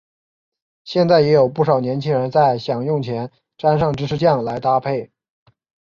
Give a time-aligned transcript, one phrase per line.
[0.83, 5.11] 现在也有不少年轻人在享用前沾上芝士酱来搭配。